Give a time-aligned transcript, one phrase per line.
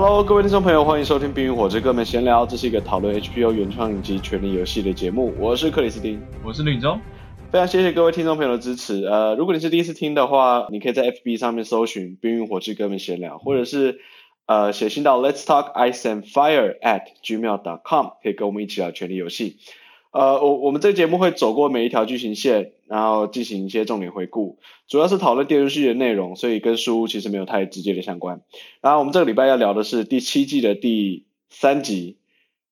[0.00, 5.34] Hello，各位听众朋友，欢迎收听《冰与火之歌们闲聊》，这是一个讨论 HBO 原创以及《权力游戏》的节目。
[5.40, 7.00] 我是克里斯汀，我是吕中，
[7.50, 9.04] 非常谢谢各位听众朋友的支持。
[9.04, 13.98] 呃，如果你是第一次听的话，你可以在 FB 上面搜寻《冰与火之歌们闲聊》，或者是
[14.46, 19.56] 呃写信到 Let's Talk Ice and Fire at gmail.com，可以跟我们一起聊《权力游戏》。
[20.10, 24.58] 呃，我我们这个节目会走过每一条剧情线，然后进行一些重点回顾，
[24.88, 28.40] 主要是讨论电视剧的内容，所以跟书其实没有太直接的相关。
[28.80, 32.16] 然后我们这个礼拜要聊的是第七季的第三集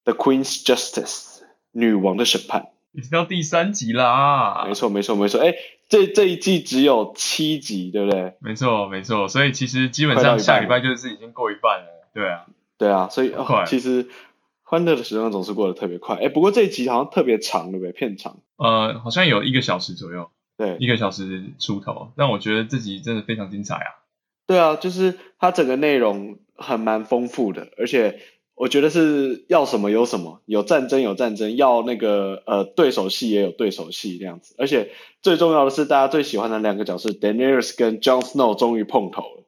[0.11, 1.41] 《The Queen's Justice》
[1.73, 4.65] 女王的审判，已经到第三集啦。
[4.67, 5.39] 没错，没错，没错。
[5.39, 5.55] 哎，
[5.91, 8.33] 这这一季只有七集，对不对？
[8.41, 9.29] 没错，没错。
[9.29, 12.09] 所以其实基本上下礼拜就是已经过一半了。
[12.15, 12.47] 对啊，
[12.79, 13.09] 对啊。
[13.11, 14.09] 所以哦，其实。
[14.69, 17.93] 欢乐的时光总是过得特别快，哎，不过这一集好像特别长，对不对？
[17.93, 20.29] 片长，呃，好像有一个小时左右，
[20.59, 22.11] 对，一个小时出头。
[22.17, 24.03] 但我觉得这集真的非常精彩啊！
[24.45, 28.19] 对啊，就是它整个内容还蛮丰富的，而且
[28.57, 34.57] 我觉得是要什么有什么，有战争有战争，要那个呃对手戏也有对手戏这样子。
[34.59, 34.91] 而且
[35.23, 39.45] 最重要的是，大家最喜欢的两个角色 Daenerys 跟 Jon Snow 终于碰头了。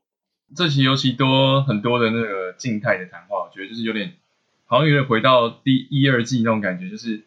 [0.55, 4.13] 这集尤其多很多的那个静态的谈话，我觉得就是有点。
[4.69, 7.25] 好像有点回到第一二季那种感觉，就是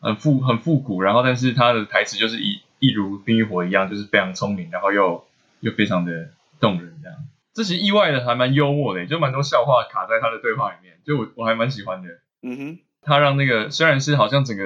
[0.00, 5.26] 很复很复古，然后但是他的台词就是一一如冰与火一样，就是非常聪明，然后又
[5.60, 7.18] 又非常的动人这样。
[7.52, 12.08] 这其实意外的还蛮幽默的，就蛮多笑话卡在他的对话里面，就我我还蛮喜欢的。
[12.42, 14.64] 嗯哼，他让那个虽然是好像整个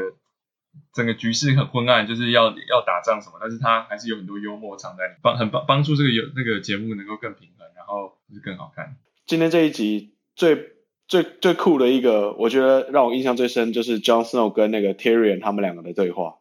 [0.94, 8.94] 整个局势很昏暗，就是要要打仗什么，但是他还是有很多幽默藏在里面，帮很帮帮助这个有那个节目能够更平衡，然后就是更好看。
[9.26, 10.77] 今天这一集最。
[11.08, 16.34] 最最酷的一个，我觉得让我印象最深就是 Jon Snow 跟那个 Tyrion 他们两个的对话。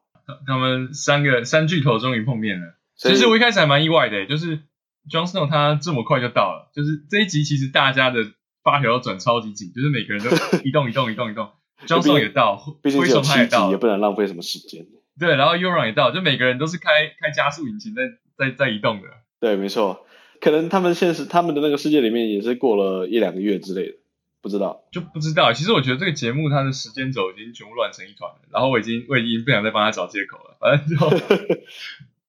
[0.46, 2.76] 他们三个三巨头终于碰面了。
[2.98, 4.58] 其实我一开始还蛮意外的，就是
[5.10, 6.70] Jon Snow 他这么快就到了。
[6.76, 8.26] 就是这一集其实大家的
[8.62, 10.30] 发条转超级紧，就是每个人都
[10.66, 11.50] 移动移动移动移动。
[11.86, 14.86] Jon Snow 也到，毕竟只有七集，也不能浪费什么时间。
[15.18, 16.90] 对，然后 Euron 也到，就每个人都是开
[17.20, 18.02] 开加速引擎在
[18.38, 19.08] 在在移动的。
[19.40, 20.06] 对，没错。
[20.42, 23.94] 可能他们现实他们的那个世界里面也是过了一两个月之类的。
[24.48, 25.52] 不知道，就不知道。
[25.52, 28.40] 其实我觉得这个节目它的时间轴已经全部乱成一团了。
[28.50, 30.58] 然后我已经我已经不想再帮他找借口了。
[30.60, 30.98] 反正就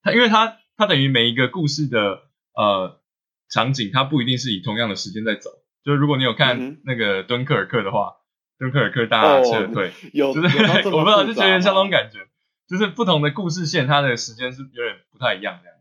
[0.02, 2.22] 他， 因为他他等于每一个故事的
[2.54, 3.00] 呃
[3.48, 5.50] 场景，它不一定是以同样的时间在走。
[5.84, 8.16] 就是如果你有看那个敦刻尔克的话，
[8.58, 12.26] 敦刻尔克大撤退，有就是我不知道，就觉得像那种感觉，
[12.68, 15.78] 就是不同的故事线，它的时间是有点不太一样这样。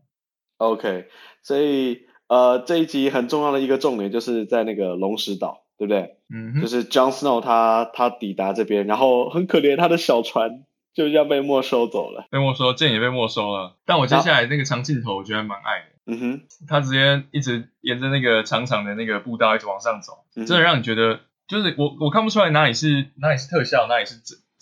[0.56, 1.08] OK，
[1.42, 5.64] 所以呃这一集很重要的一个重点就是在那个龙石岛。
[5.78, 6.16] 对不对？
[6.28, 12.26] 嗯，就是 John Snow 他他抵达这边，然后很可怜，他的小船就这样被没收走了。
[12.30, 13.76] 被没收，剑也被没收了。
[13.86, 15.86] 但我接下来那个长镜头，我觉得蛮爱的。
[16.10, 24.16] 嗯哼，他直接一直沿着那个长长的那个步道一直往上走，嗯、真的让你觉得，就是我我看不出来哪里是哪里是特效，哪里是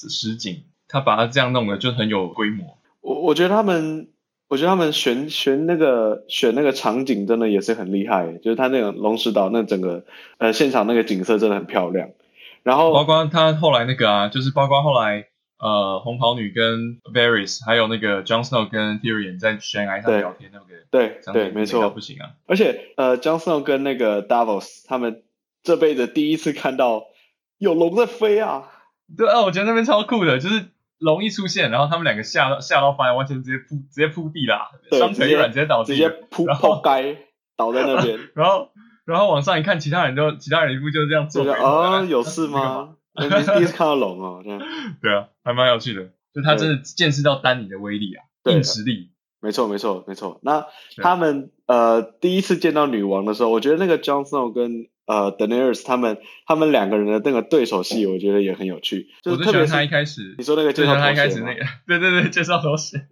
[0.08, 2.78] 实景，他把它这样弄的就很有规模。
[3.00, 4.08] 我我觉得他们。
[4.48, 10.04] 我觉得他们选选那个选那个场景真的也是很厉害，就是他那个龙石岛那整个
[10.38, 12.10] 呃现场那个景色真的很漂亮。
[12.62, 15.26] 然后包括他后来那个啊，就是包括后来
[15.58, 21.18] 呃红袍女跟 Varys 还有那个 Jon Snow 跟 Tyrion 在悬崖上聊天，对不对？
[21.24, 22.30] 对对，没错，不行啊。
[22.46, 25.24] 而且呃 Jon Snow 跟那个 Davos 他们
[25.64, 27.06] 这辈子第一次看到
[27.58, 28.70] 有龙在飞啊！
[29.16, 30.66] 对啊，我觉得那边超酷的，就是。
[30.98, 37.18] 龙一出现，然后他们两个吓到吓到翻，完全直接扑直接扑地啦，双腿一软直接倒地，直接扑扑街
[37.56, 38.18] 倒在那边。
[38.34, 38.70] 然后
[39.04, 41.50] 然后往上一看，其他人就其他人一步就是这样做。
[41.52, 42.96] 啊，有事吗？
[43.16, 44.60] 第一次看到龙哦，这样。
[45.00, 49.10] 对啊，还蛮有趣的，就他真的见识到丹尼的威力啊，硬实力。
[49.40, 50.40] 没错没错没错。
[50.42, 50.66] 那
[50.96, 54.88] 他们呃第一次见到女王的时候，我觉得那个 Jon Snow 跟。
[55.06, 59.08] 呃，Daenerys 他们他们两个人的那个对手戏，我觉得也很有趣。
[59.22, 63.08] 就是特别是他一开始，你说那个介绍他一开始那个，对对对，介绍头衔，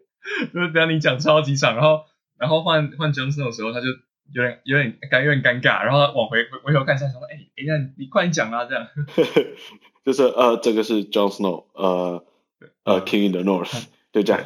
[0.53, 2.01] 就是等下你讲超级长，然后
[2.39, 3.87] 然后换换 Jon Snow 的时候，他就
[4.33, 8.89] 有点有点尴有点尴尬，然后往回回头看一下，说，哎，等一下你快点讲啊，这样。
[10.05, 12.25] 就是呃，这个是 Jon Snow，呃
[12.83, 14.43] 呃，King in the North， 就这样，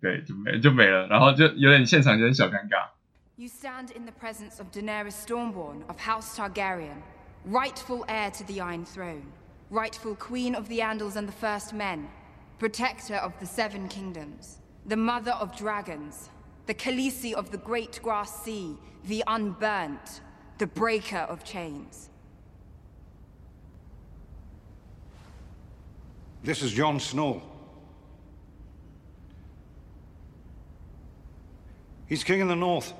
[0.00, 2.90] 对就没就没了，然后就有点现场有点小尴尬。
[3.40, 7.02] You stand in the presence of Daenerys Stormborn of House Targaryen,
[7.46, 9.32] rightful heir to the Iron Throne,
[9.70, 12.10] rightful queen of the Andals and the First Men,
[12.58, 16.28] protector of the Seven Kingdoms, the mother of dragons,
[16.66, 20.20] the Khaleesi of the Great Grass Sea, the Unburnt,
[20.58, 22.10] the breaker of chains.
[26.44, 27.40] This is Jon Snow.
[32.06, 32.92] He's king in the north.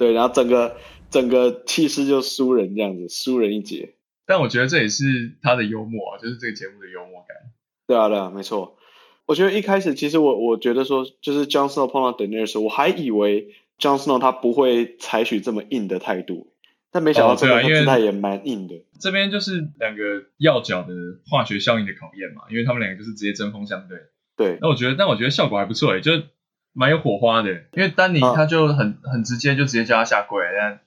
[0.00, 0.78] 对，然后整个
[1.10, 3.92] 整个气势就输人这样子，输人一截。
[4.24, 7.36] 但我觉得这也是他的幽默啊，就是这个节目的幽默感。
[7.86, 8.78] 对啊，对啊，没错。
[9.26, 13.48] 我觉得一开始其实我我觉得说，就是 Jon Snow 碰到 Daenerys 的时候，我还以为
[13.78, 16.46] Jon Snow 他不会采取这么硬的态度，
[16.90, 18.76] 但没想到这个姿态也蛮硬的。
[18.76, 20.94] 哦啊、这边就是两个要角的
[21.28, 23.98] 化学效应的考验嘛，因为他们两个就是直接针锋相对。
[24.34, 24.58] 对。
[24.62, 26.24] 那我觉得，但我觉得效果还不错诶，就是
[26.72, 27.50] 蛮有火花的。
[27.72, 30.80] 因为丹尼他就很、啊、很直接，就直接叫他下跪，但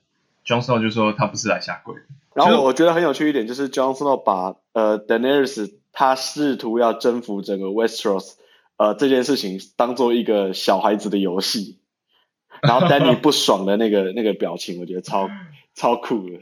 [0.44, 1.94] Jon Snow 就说他不是来下跪。
[2.34, 8.34] 然后我觉得很有趣一点就是 Jon Snow 把呃 Daenerys 他试图要征服整个 Westeros，
[8.76, 11.78] 呃，这件事情当做一个小孩子的游戏，
[12.60, 15.30] 然后丹尼不爽的那个那个表情，我觉得超
[15.74, 16.40] 超酷的。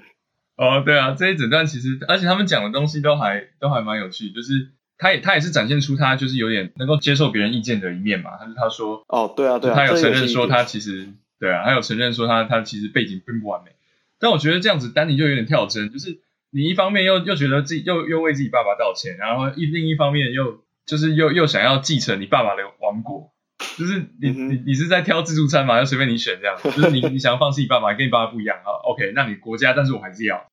[0.56, 4.70] 哦，对啊，这一整段其实，而且他们讲的东西都还都还蛮有趣，就是
[5.02, 8.30] 他也他也是展现出他就是有点能够接受别人意见的一面嘛。
[8.38, 11.08] 他就他说，哦，对啊，对啊，他有承认说他其实
[11.40, 13.72] 对啊，他有承认说他他其实背景并不完美。
[14.18, 16.20] 但我觉得这样子丹尼就有点跳针，就是。
[16.54, 23.32] 你一方面又又觉得自己又又为自己爸爸道歉，然后一另一方面又就是又又想要继承你爸爸的王国，
[23.78, 25.80] 就是你你你是在挑自助餐嘛？
[25.80, 30.46] 就随便你选这样，就是你你想要放弃你爸爸，跟你爸爸不一样啊？OK，那你国家，但是我还是要，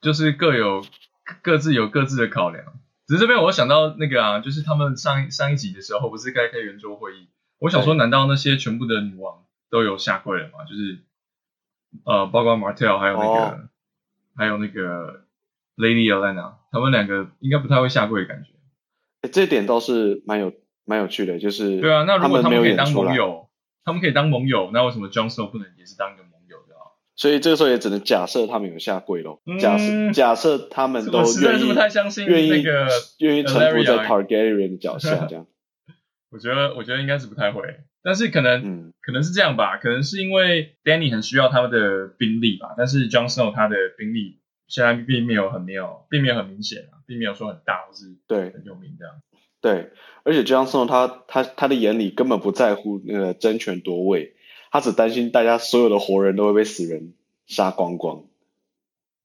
[0.00, 0.84] 就是各有
[1.40, 2.64] 各自有各自的考量。
[3.06, 7.28] 只是这边我想到那个啊，就是他们上一上一集的时候不是该开圆桌会议，
[7.58, 10.64] 我想说，难道那些全部的女王都有下跪了吗？
[10.68, 10.98] 就是
[12.04, 13.68] 呃，包括 Martell 还有那个、哦、
[14.36, 15.22] 还有那个。
[15.76, 18.50] Lady Olenna，他们两个应该不太会下跪的感觉。
[19.22, 20.52] 欸、这点倒是蛮有
[20.84, 23.48] 蛮有趣的，就是对啊，那如果他们可以当盟友，
[23.84, 26.33] 他们可以当盟友，那为什么 Jon Snow 不能也是当一个盟？
[27.16, 29.40] 所以这个时候也只能假设他们有下跪咯。
[29.46, 31.68] 嗯、假设假设他们都愿意，
[32.26, 32.88] 愿意那个
[33.18, 35.46] 愿意臣服在 Targaryen 的脚下 这样。
[36.30, 37.62] 我觉得我觉得应该是不太会，
[38.02, 44.40] 但是可能、嗯、可能是这样吧，可能是因为 Danny 很需要他们的兵力吧，但是 Jon Snow 他的兵力。
[44.66, 49.14] 现在并没有很没有，并没有很明显啊，并没有说很大或是对很有名这样。
[49.60, 49.90] 对，
[50.24, 54.34] 而且 Jon Snow 他他他的眼里根本不在乎那个争权夺位，
[54.74, 57.14] 他只担心大家所有的活人都会被死人
[57.46, 58.24] 杀光光。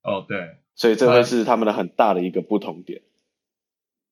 [0.04, 3.02] 哦，对，所以这会是他们的很大的一个不同点。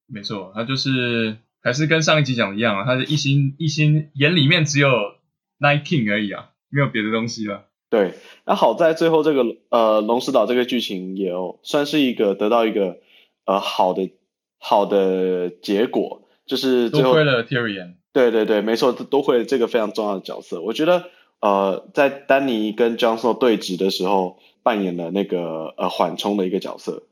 [0.08, 4.90] 没错，他就是还是跟上一集讲的一样啊，他是一心一心眼里面只有
[5.60, 7.66] Night King 而已啊，没有别的东西了。
[7.92, 12.98] 对，那好在最后这个呃龙石岛这个剧情也算是一个得到一个
[13.46, 14.10] 呃好的
[14.58, 17.94] 好的结果，就是多亏了 Tyrion。
[18.12, 20.60] 对对对，没错，多亏了这个非常重要的角色。
[20.64, 21.12] 我觉得
[21.42, 27.04] 呃在丹尼跟 Jon Snow 对峙的时候，扮演了那个呃缓冲的一个角色，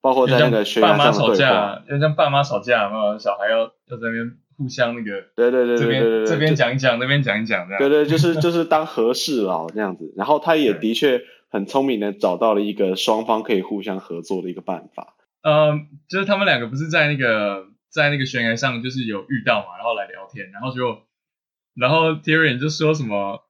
[0.00, 4.36] 包括在那个悬崖上的对话，就像爸妈吵架，然后小孩要要在那边。
[4.56, 7.78] 互相那个，对对对对对对，这边讲一讲，那边讲一讲，这样。
[7.80, 10.14] 对对，就是就是当和事佬这样子。
[10.16, 11.20] 然后他也的确
[11.50, 15.16] 很聪明的找到了一个双方可以互相合作的一个办法。
[15.42, 20.98] 嗯，就是他们两个不是在那个在那个悬崖上，就是有遇到嘛，然后来聊天，然后就，
[21.74, 23.42] 然后 Tyrion 就说什么，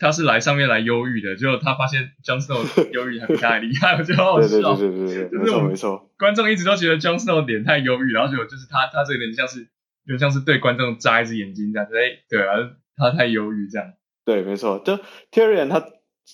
[0.00, 4.74] 他是来上面来忧郁的，结果他发现 Jon Snow 忧郁还比他还厉害，我觉得好好笑。
[4.76, 6.10] 对对对对对，没错没错。
[6.18, 9.68] 观众一直都觉得 Jon Snow 脸太忧郁，然后结果就是他他这个脸像是。
[10.08, 13.92] 就像是对观众眨一只眼睛这样子，哎，对啊，他太忧郁这样。
[14.24, 14.98] 对，没错，就
[15.30, 15.84] Tyrion 他，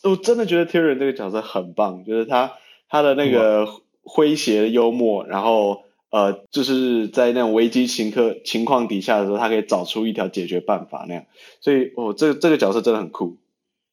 [0.04, 2.52] 我真的觉得 Tyrion 这个角色很棒，就是他
[2.88, 3.66] 他的那个
[4.04, 11.25] 诙谐幽默，然后呃，就是在那种危机情刻情况底下的时候，他可以找出一条解决办法那样。
[11.61, 13.38] 所以，哦，这个这个角色真的很酷。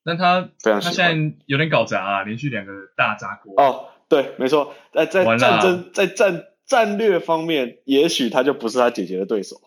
[0.03, 3.53] 但他非常他现在有点搞砸啊，连续两个大砸锅。
[3.62, 9.58] 哦，对，没错，在在战争在战战略方面，也许他就不是他姐姐的对手。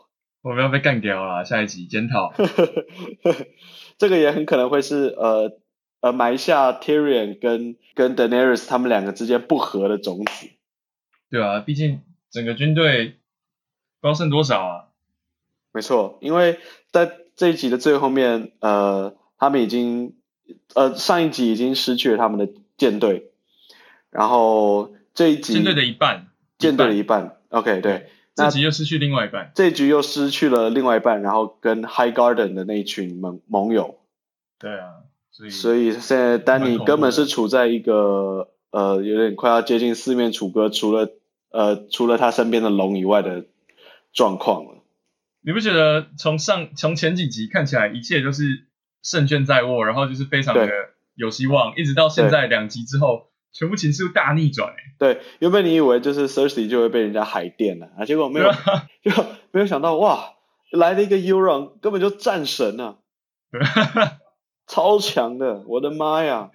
[0.43, 2.33] 我们要被干掉了，下一集检讨。
[3.97, 5.57] 这个也很可能会是呃
[6.01, 10.49] 呃埋下 Tyrion 跟跟 Daenerys 他们两个之间不和的种子。
[11.31, 13.21] 对啊，毕竟整个军队
[14.01, 14.85] 不知道剩多少啊。
[15.73, 16.59] 没错，因为
[16.91, 20.17] 在这一集的最后面，呃，他们已经
[20.75, 23.31] 呃上一集已经失去了他们的舰队，
[24.11, 27.39] 然后这一集舰队的一半，舰队的一半。
[27.49, 28.11] OK，对。
[28.37, 34.01] 这集又失去另外一半，这一局又失去了另外一半，然后跟 High Garden 的那一群盟盟友。
[34.59, 41.13] 对啊，所以所以现在丹尼根本是处在一个呃有点快要接近四面楚歌，除了
[41.51, 43.45] 呃除了他身边的龙以外的
[44.13, 44.83] 状况了。
[45.41, 48.67] 你不觉得从上从前几集看起来一切都是
[49.05, 50.69] 胜券在握，然后就是非常的
[51.15, 53.29] 有希望，一直到现在两集之后。
[53.57, 54.75] 全部情势大逆转哎！
[54.99, 58.51] 对，原本你以为就是 Cersei 就会被人家海电了啊，结果没有，
[59.01, 60.31] 就 没有想到哇，
[60.73, 62.97] 来了一个 Euron，根本就战神啊，
[64.67, 66.51] 超强的，我的妈呀！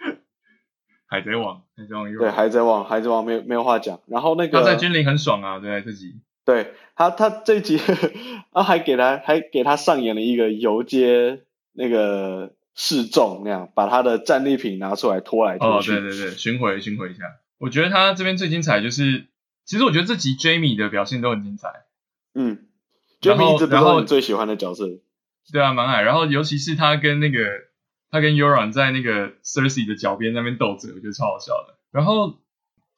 [1.07, 4.01] 海贼王，海贼王对，海贼王，海贼王没有没有话讲。
[4.07, 6.19] 然后那个他在军营很爽啊，对自己。
[6.43, 7.79] 对他，他这集，
[8.51, 15.91] 然后还给他还给他上演了一个游街那个示众那样，把他的战利品拿出来拖来拖去。
[15.91, 17.23] 哦，对对对，巡回巡回一下。
[17.57, 19.27] 我觉得他这边最精彩就是，
[19.65, 21.69] 其实我觉得这集 Jamie 的表现都很精彩。
[22.33, 22.67] 嗯
[23.21, 24.85] ，Jamie 一直不是我最喜欢的角色。
[25.51, 26.01] 对啊，蛮矮。
[26.01, 27.39] 然后尤其是他跟那个
[28.11, 31.75] 他跟 Yuran 在那个 Cersei 的脚边那边斗嘴，我觉得超好笑的。
[31.91, 32.37] 然后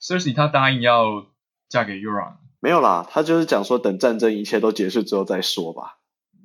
[0.01, 1.27] Cersei 他答应要
[1.69, 2.33] 嫁给 Yuran，。
[2.59, 5.97] 没有啦，他就是讲说等战争一切都结束之后再说吧。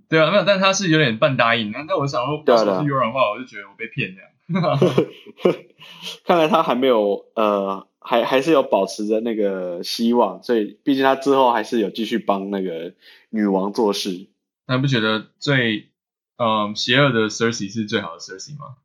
[0.08, 1.72] 对啊，没有，但他是有点半答应。
[1.72, 4.30] 那那我想说，要是是 Euron 的话，我就觉得我被骗这样。
[6.24, 12.94] 看来他还没有呃，还还是有保持着那个希望，所以毕竟他之后还是有继续帮那个
[13.30, 14.28] 女王做事。
[14.66, 15.88] 那不觉得最
[16.36, 18.76] 嗯邪恶的 Cersei 是最好的 Cersei 吗？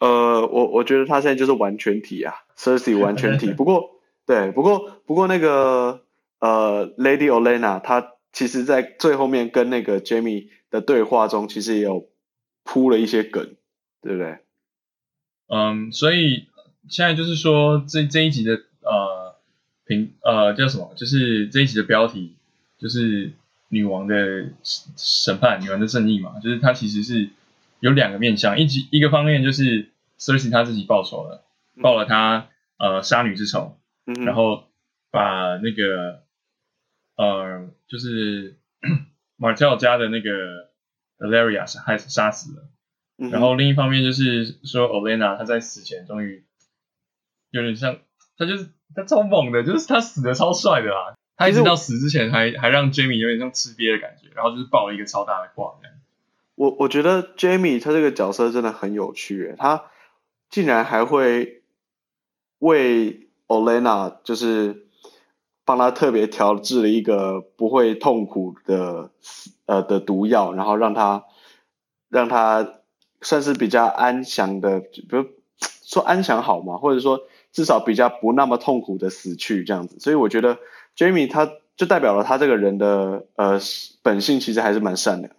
[0.00, 3.52] 呃，我我觉得他现在就是完全体啊，Cersei 完全体。
[3.56, 6.02] 不过对，不过不过那个。
[6.38, 12.10] 呃，Lady Olenna，她其实，在最后面跟那个 Jaime 的对话中，其实也有
[12.64, 13.56] 铺了一些梗，
[14.02, 14.40] 对不对？
[15.48, 16.46] 嗯，所以
[16.86, 19.36] 现在就是说，这这一集的呃
[19.86, 20.92] 评呃叫什么？
[20.98, 22.36] 就是这一集的标题
[22.76, 23.32] 就是
[23.70, 24.50] 女王的
[24.96, 26.38] 审判，女王的正义嘛。
[26.40, 27.30] 就是她其实是
[27.80, 29.88] 有两个面向，一集一个方面就是
[30.18, 31.42] Cersei 她自己报仇了，
[31.80, 34.64] 报了她呃杀女之仇，嗯，然后
[35.10, 36.25] 把那个。
[37.16, 38.58] 呃，就是
[39.38, 40.68] Martell 家的那个
[41.18, 42.68] Valeria 害杀死了，
[43.16, 46.44] 嗯，然后另一方面就是说 Olenna 她在死前终于
[47.50, 47.98] 有点像，
[48.36, 55.72] 她就是她超猛的，就是她死的超帅的啦，她一直到死之前还还让 Jaime 有点像吃瘪的感觉，然后就是爆了一个超大的挂。
[56.54, 59.86] 我我觉得 Jaime 他这个角色真的很有趣，他
[60.50, 61.62] 竟然还会
[62.58, 64.85] 为 Olenna 就是。
[65.66, 69.10] 帮他特别调制了一个不会痛苦的
[69.66, 71.24] 呃的毒药，然后让他
[72.08, 72.78] 让他
[73.20, 75.26] 算是比较安详的，比如
[75.84, 79.98] 说安详好嘛，或者说至少比较不那么痛苦的死去这样子。
[79.98, 80.56] 所以我觉得
[80.96, 83.58] Jamie 他就代表了他这个人的呃
[84.02, 85.34] 本性其实还是蛮善良。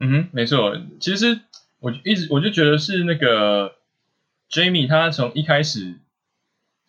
[0.00, 0.76] 嗯哼，没错。
[1.00, 1.40] 其实
[1.78, 3.72] 我一直我就觉得是那个
[4.50, 5.94] Jamie 他从一开始。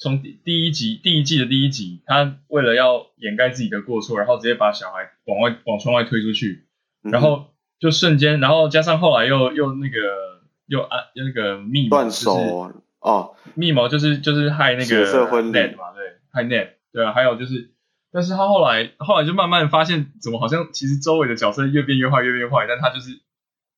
[0.02, 6.66] 从第第一集第一季的第一集，他为了要掩盖自己的过错，然后直接把小孩往外往窗外推出去，
[7.04, 17.70] 然后就瞬间，然后加上后来又又那个又啊那个密谋，断手哦，密谋就是就是害那个 Ned 嘛，对，害 Ned，对啊，还有就是，
[18.12, 23.22] 但是他后来后来就慢慢发现，怎么好像其实周围的角色越变越坏，越变越坏，但他就是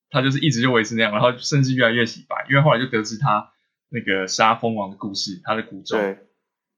[0.09, 3.49] 他就是一直就维持那样，然后甚至越来越洗白，因为后来就得知他。
[3.93, 6.17] 那个杀蜂王的故事，他的古咒，对，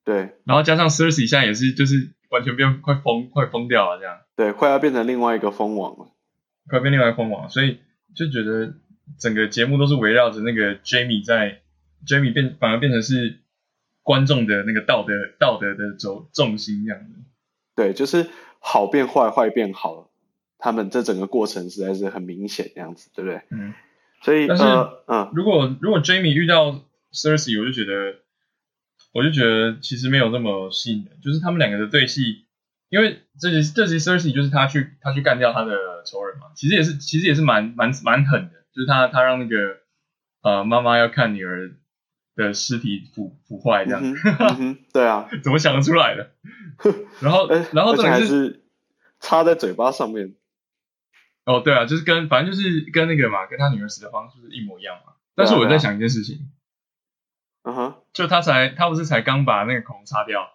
[0.04, 6.12] 对，然后加上 Cersei 现在也是，就是完全变快疯，快疯掉了这样，对，快要变成另外一个蜂王了，
[6.68, 7.80] 快变另外一个蜂王，所以
[8.14, 8.74] 就觉得
[9.18, 11.62] 整个节目都是围绕着那个 Jaime 在
[12.06, 13.40] ，Jaime 变反而变成是
[14.04, 17.14] 观众的那个道德道德的轴重心这样子，
[17.78, 18.30] 对，就是
[18.60, 20.12] 好变坏，坏变好，
[20.58, 23.42] 他们这整个过程实在是很明显这样子，对不对？
[23.52, 23.74] 嗯，
[24.22, 24.64] 所以但是，
[25.08, 26.82] 嗯，如果如果 Jaime 遇到
[27.16, 28.20] Cersei，我就觉得，
[29.14, 32.46] 我就觉得其实没有那么吸引人，就是他们两个的对戏，
[32.90, 39.78] 因为这集这集 Cersei 就是他去他去干掉他的仇人嘛，其实也是其实也是蛮蛮蛮狠的，就是他他让那个
[40.42, 41.72] 呃妈妈要看女儿
[42.36, 46.32] 的尸体腐腐坏这样， 嗯嗯、对啊， 怎么想得出来的？
[47.22, 48.66] 然后然后这还是
[49.22, 50.36] 插在嘴巴上面，
[51.46, 56.50] 哦对啊，就是跟反正就是跟那个嘛，跟他女儿死的方式是一模一样嘛，但是我在想一件事情。
[57.66, 60.54] 嗯哼，就他才，他不是才刚把那个孔擦掉，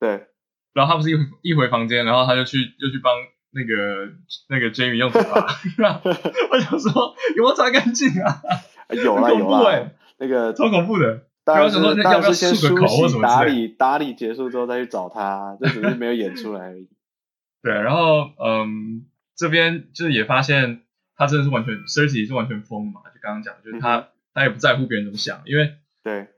[0.00, 0.26] 对，
[0.74, 3.14] 然后他不是一回一回房间，然后他就去又去帮
[3.50, 4.12] 那个
[4.48, 5.30] 那个 Jaime 用嘴巴，
[6.50, 8.42] 我想说有没有擦干净啊？
[8.90, 11.26] 有啊有啊，那个超恐怖的。
[11.44, 16.88] 当然说要不要先漱个口或什么打理打理结束之后再去找他，这只是没有演出来而已。
[17.62, 20.82] 对，然后嗯，这边就是也发现
[21.16, 26.28] 他真的是完全 Cersei 是完全疯嘛，就刚刚讲，就是他、嗯、他也不在乎别人怎么想，因为对。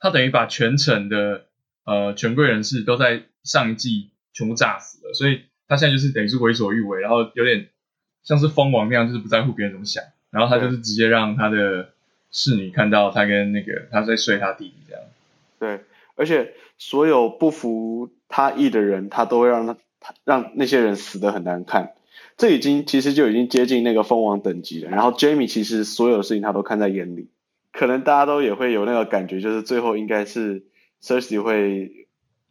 [0.00, 1.44] 他等于把全城的
[1.84, 7.68] 呃权贵人士都在上一季全部炸死了，所以他现在就是等于是为所欲为，然后有点
[8.22, 11.90] 像是蜂王那样，就是不在乎别人怎么想，然后他就是直接让他的
[12.30, 15.02] 侍女看到他跟那个他在睡他弟弟这样。
[15.58, 15.80] 对，
[16.16, 21.92] 而且所有不服他意的人，他都会让他让那些人死的很难看，
[22.38, 24.90] 这已经其实就已经接近那个蜂王等级了。
[24.90, 27.28] 然后 Jamie 其实所有的事情他都看在眼里。
[27.72, 30.66] 可能大家都也会有那个感觉，就是最后应该是
[31.02, 32.08] Cersei 会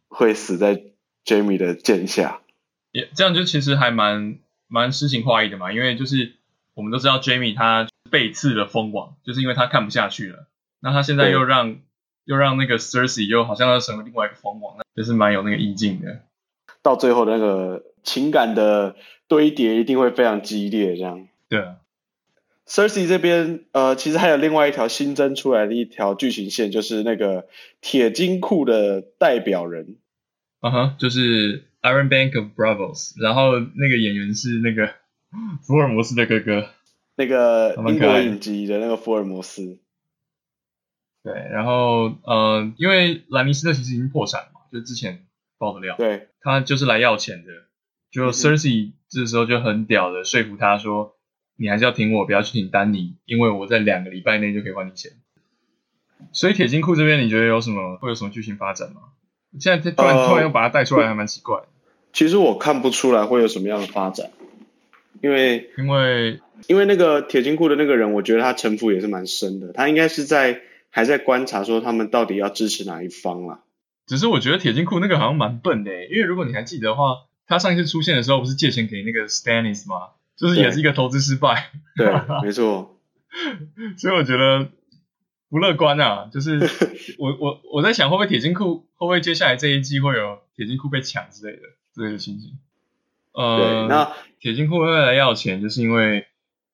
[0.08, 0.82] 会死在
[1.24, 2.40] Jaime 的剑下。
[2.92, 6.36] 也这样就其实还蛮蛮诗情画意的嘛，因为就是
[6.74, 10.46] 我们都知道 Jaime 他被刺了蜂王，就是因为他看不下去了。
[10.80, 11.76] 那他现在又让
[12.24, 16.22] 又让那个 Cersei 又好像要成为另外一个蜂王，那就是蛮有那个意境的。
[16.82, 18.96] 到最后那个情感的
[19.28, 21.28] 堆叠一定会非常激烈，这样。
[21.48, 21.76] 对啊。
[22.70, 27.48] Cersei 这边呃，其实还有另外一条新增出来的一条剧情线，就是那个
[27.80, 29.96] 铁金库的代表人。
[30.60, 34.94] 啊哈，就是 Iron Bank of Braavos，然后那个演员是那个
[35.66, 36.70] 福尔摩斯的哥哥，
[37.16, 39.80] 那个英国影集的那个福尔摩斯。
[41.24, 45.26] 对，然后呃，因为莱尼斯特其实已经破产了嘛，就之前
[45.58, 47.50] 爆的料，对，他就是来要钱的，
[48.12, 51.16] 就 Cersei 这时候就很屌的说服他说，
[51.60, 55.12] 你还是要挺我，不要去挺丹尼，因为我在两个礼拜内就可以还你钱。
[56.32, 59.02] 所以铁金库这边你觉得有什么会有什么剧情发展吗？
[59.58, 61.60] 现在突然、呃、突然又把它带出来，还蛮奇怪。
[62.14, 64.30] 其实我看不出来会有什么样的发展，
[65.20, 73.60] 因为因为因为那个铁金库的那个人，我觉得他城府也是蛮深的，他应该是在还在观察说他们到底要支持哪一方啦。
[74.06, 80.08] 只是我觉得铁金库那个好像蛮笨的，因为如果你还记得的话，他上一次出现的时候不是借钱给那个 Stannis 吗？
[80.40, 81.70] 就是也是一个投资失败。
[81.96, 82.98] 对，对 没错。
[83.98, 84.70] 所以我觉得。
[85.52, 86.30] 不乐观啊！
[86.32, 86.60] 就是
[87.18, 92.56] 我我我在想，会不会铁金库会不会接下来这一季会有铁金库被抢之类的之类的情形？
[93.32, 96.28] 呃，那铁金库会来要钱，就是因为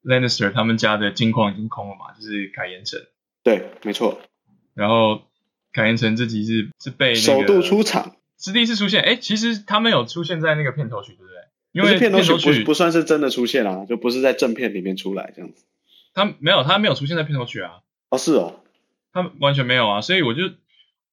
[0.04, 3.00] Lannister 他们家的金矿已经空了嘛，就是凯岩城。
[3.42, 4.20] 对，没错。
[4.74, 5.22] 然后
[5.72, 9.02] 凯岩城这集是是被、那个、首度出场，是第一次出现。
[9.02, 11.36] 哎，其实他们有出现在那个片头曲，对不对？
[11.76, 15.64] 因为片头曲不不算是真的出现啊，就不是在正片里面出来这样子。
[16.14, 17.80] 他没有，他没有出现在片头曲啊。
[18.08, 18.60] 哦，是哦。
[19.12, 20.44] 他完全没有啊，所以我就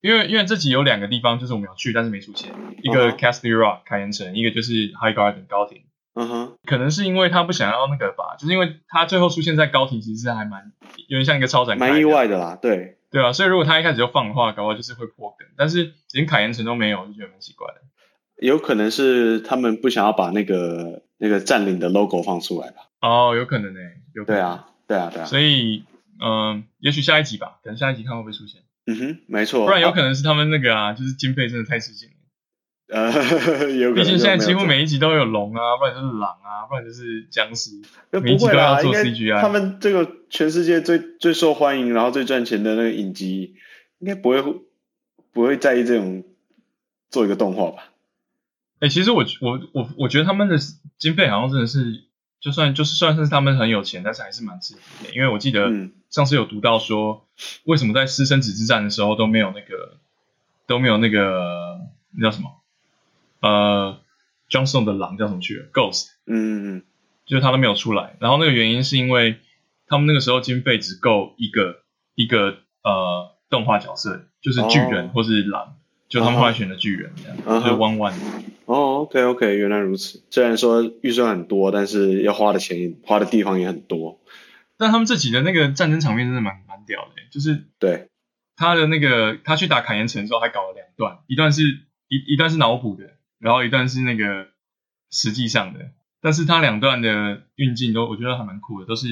[0.02, 5.84] 因为因为这集有两个地方就是我们要去，但是没出现，一个 Casterly Rock 凯岩城，一个就是 Highgarden 高庭。
[6.16, 10.72] 嗯哼，可能是因为他不想要那个吧，就是因为他最后出现在高庭，其实还蛮
[11.08, 17.82] 有点像一个超展开，蛮意外的啦，对对啊，所以如果他一开始就放的话，搞不好就是会破梗，但是连凯岩城都没有，就觉得蛮奇怪的。
[18.40, 22.90] 有可能是他们不想要把那个那个占领的 logo 放出来吧？
[23.02, 24.26] 哦，有可能呢、欸，有。
[24.26, 25.84] 对啊，对啊，对啊，所以。
[26.26, 28.62] 嗯，也许下一集吧，等下一集看会不会出现。
[28.86, 29.66] 嗯哼，没错。
[29.66, 32.96] 不然有可能是他们那个啊，啊就是经费真的太吃紧了。
[32.96, 33.12] 呃，
[33.74, 34.04] 有可能。
[34.04, 37.72] 毕竟现在几乎每一集都有龙啊，不然就是狼啊，不然就是僵尸。
[38.12, 39.42] 每一集都要做 CGI。
[39.42, 43.56] 他们这个全世界最最受欢迎，然后最赚钱的那个影集，
[44.00, 44.42] 应该不会
[45.34, 46.24] 不会在意这种
[47.10, 47.90] 做一个动画吧？
[48.84, 50.58] 哎、欸，其实我我我我觉得他们的
[50.98, 52.04] 经费好像真的是。
[52.44, 55.16] 就算就是算是他们很有钱，但是还是蛮吃力的。
[55.16, 55.72] 因为我记得
[56.10, 57.26] 上次有读到说，
[57.64, 59.98] 为什么在私生子之战的时候都没有那个
[60.68, 61.80] 都没有那个
[62.12, 62.52] 那叫什么？
[63.40, 63.98] 呃
[64.50, 66.08] ，Jon Snow 的狼叫什么去了？Ghost。
[66.28, 66.84] 嗯嗯，
[67.26, 68.18] 就是他都没有出来。
[68.20, 69.40] 然后那个原因是因为
[69.88, 75.62] 他们那个时候经费只够一个一个呃动画角色，就是巨人或是狼。
[75.62, 75.72] Oh.
[76.10, 77.64] 就他们后来选的巨人这样，uh -huh.
[77.64, 78.14] 就是弯弯。
[78.66, 80.24] 哦、oh,，OK OK，原来如此。
[80.30, 84.22] 虽然说预算很多，但是要花的钱、花的地方也很多。
[84.78, 88.08] 但他们自己的那个战争场面真的蛮蛮屌的，就是对
[88.56, 91.64] 他的那个他去打凯岩城的时候还搞了两段，一段是
[92.08, 94.48] 一一段是脑补的，然后一段是那个
[95.12, 95.92] 实际上的。
[96.22, 99.08] 但是他两段的运镜都我觉得还蛮酷的，都是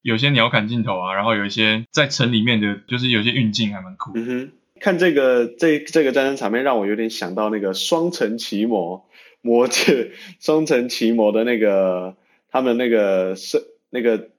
[0.00, 4.20] 有些鸟瞰镜头啊，然后有一些在城里面的，就是有些运镜还蛮酷的。
[4.20, 4.52] 嗯哼。
[4.80, 9.08] 看这个这这个战争场面，让我有点想到那个双城奇魔
[9.40, 12.16] 魔界 双城奇魔的那个
[12.50, 14.30] 他们那个圣那个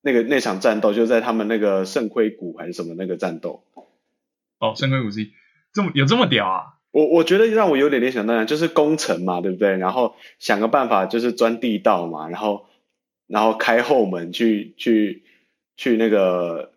[0.00, 3.62] 那个那场战斗，就在他们那个圣盔谷还是什么那个战斗。
[4.58, 5.30] 哦，圣盔谷是
[5.72, 6.62] 这么有这么屌啊！
[6.90, 9.76] 我我觉得让我有点联想到，就是攻城嘛，对不对？
[9.76, 12.66] 然后想个办法，就是钻地道嘛，然后
[13.26, 15.22] 然后开后门去去
[15.76, 16.71] 去那个。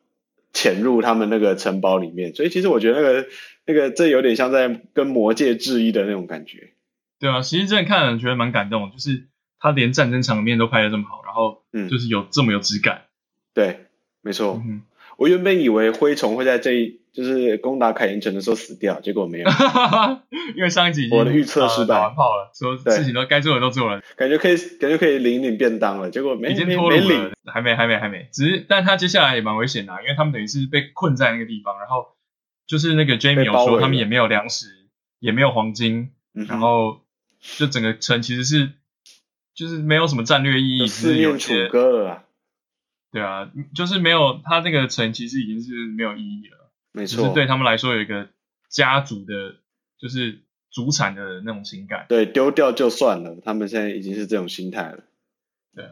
[0.56, 3.28] 潜入他们那个城堡里面，所以其实我觉得那个
[3.66, 6.72] 那个这有点像在跟魔界致意的那种感觉。
[7.20, 9.28] 对啊，其实真的看了觉得蛮感动，就是
[9.60, 13.04] 他连战争场面都拍得这么好，然后嗯，就是有这么有质感。
[13.54, 13.86] 对，
[14.22, 14.62] 没错。
[14.66, 14.82] 嗯
[15.18, 19.48] 我原本以为灰虫会在这一就是攻打凯岩城的时候死掉，结果没有。
[20.58, 32.16] 因为上一集我的预测失败，打完炮了，说事情都该做的都做了，感觉可以感觉可以领领便当了，结果没已经脱鲁了，还没还没还没，只是但他接下来也蛮危险的，因为他们等于是被困在那个地方，然后
[32.68, 34.68] 就是那个 Jaime 有说他们也没有粮食，
[35.20, 37.00] 也没有黄金，然后
[37.58, 38.72] 就整个城其实是
[39.54, 42.24] 就是没有什么战略意义，四面楚歌了。
[43.12, 46.65] 对啊，就是没有他那个城其实已经是没有意义了，
[46.96, 48.30] 没错，就是对他们来说有一个
[48.70, 49.58] 家族的，
[50.00, 52.06] 就是祖产的那种情感。
[52.08, 55.04] 对，丢掉就算了，他们现在已经是这种心态了。
[55.76, 55.92] 对啊，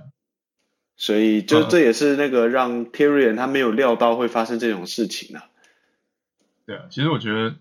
[0.96, 5.50] 所以就这也是那个让 Tyrion 他没有料到会发生这种事情啊。
[6.66, 7.56] 对啊，其实我觉得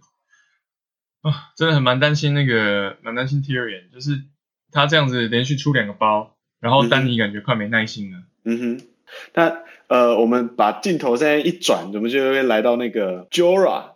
[1.23, 4.23] 啊，真的很蛮担心那个，蛮担心 Tyrion，就是
[4.71, 8.23] 他这样子连续出两个包，然后丹尼感觉快没耐心了。
[8.45, 8.87] 嗯哼，
[9.35, 13.93] 那呃，我们把镜头现在一转，我们就会来到那个 Jorah，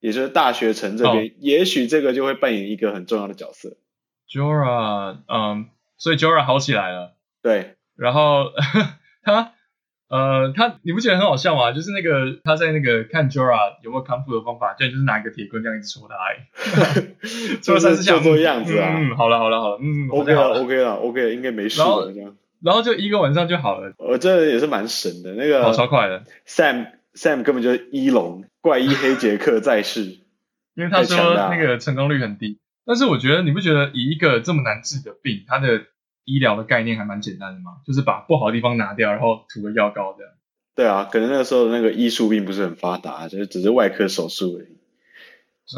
[0.00, 3.76] 也就是大学城这边，哦、也许这个就会扮演一个很重要的角色。
[4.28, 7.14] Jorah，嗯，所以 Jorah 好起来了。
[7.42, 8.46] 对，然后
[9.22, 9.52] 他。
[10.10, 11.70] 呃，他你不觉得很好笑吗？
[11.72, 16.16] 就是那个他在那个看 Jorah 有没有康复的方法，就就是拿一个铁棍这样一直戳他，
[17.60, 18.94] 戳三四下做样子啊。
[18.96, 22.34] 嗯，好了好了好了，嗯，OK 了 OK 了 OK 了，应该没事了这样。
[22.62, 23.92] 然后就一个晚上就好了。
[23.98, 26.24] 我这也是蛮神的，那个跑超快的。
[26.46, 30.04] Sam Sam 根本就是一龙怪医黑杰克在世，
[30.74, 32.58] 因为他说那个成功率很低。
[32.84, 35.84] 但是我觉得你不觉得以一个这么难治的病，他的
[36.24, 40.32] 医疗的概念还蛮简单的吗，就是把不好的地方拿掉，然后涂个药膏这样。
[40.74, 44.78] 对啊，可能那个时候的那个医术并不是很发达，就是只是外科手术而已。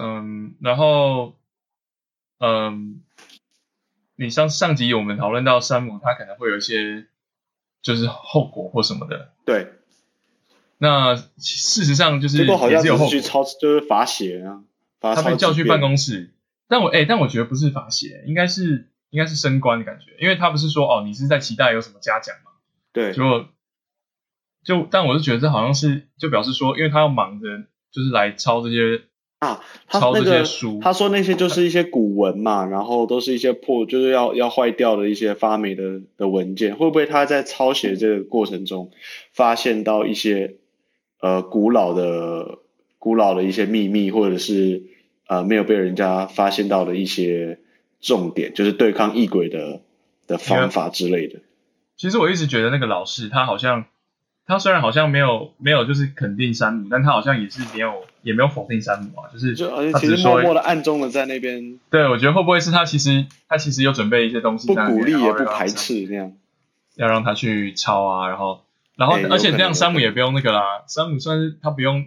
[0.01, 1.35] 嗯，然后，
[2.39, 3.01] 嗯，
[4.21, 7.07] 你上上集我们讨论到山姆他可能会有一些
[7.83, 9.33] 就是后果或什么的。
[9.45, 9.73] 对。
[10.79, 14.63] 那事实上就是结果好像是去抄，就是罚写啊，
[15.01, 16.35] 罚他被叫去办公室。
[16.69, 18.87] 但我哎、欸，但我觉得不是罚写，应该是。
[19.11, 22.53] 应该是升官的感觉，因为他不是说哦，你是在期待有什么嘉奖吗？
[22.93, 23.49] 对，就
[24.63, 29.03] 就，但我是觉得这好像是就表示说，因为他要忙着就是来抄这些
[29.41, 30.45] 啊，他那个，
[30.81, 38.91] 他说那些就是一些古文嘛，然后都是一些破，就是要要坏掉的一些发霉的的文件，会不会他在抄写这个过程中
[39.33, 40.55] 发现到一些
[41.21, 42.61] 呃古老的
[42.99, 44.85] 古老的一些秘密，或者是
[45.27, 47.59] 呃没有被人家发现到的一些。
[48.03, 49.83] 重点就是对抗异鬼的
[50.27, 51.41] 的方法之类的。
[51.99, 53.85] 其实我一直觉得那个老师，他好像
[54.51, 61.79] 他虽然好像没有没有就是肯定山姆，但他好像也是没有也没有否定山姆啊，就是就其实默默的暗中的在那边。
[61.89, 66.33] 对，我觉得会不会是他其实他其实有准备一些东西，不鼓励也不排斥那样，
[66.97, 68.65] 要让他去抄啊，然后
[68.97, 72.07] 然后、欸、而且这样山姆也不用那个啦，山姆算是他不用。